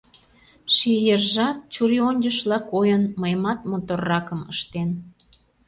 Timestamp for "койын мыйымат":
2.71-3.59